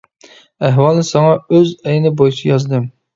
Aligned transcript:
ئەھۋالنى 0.69 1.03
ساڭا 1.09 1.35
ئۆز 1.57 1.73
ئەينى 1.91 2.13
بويىچە 2.23 2.49
يازدىم. 2.53 2.89